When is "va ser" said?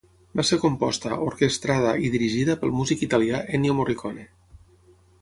0.39-0.57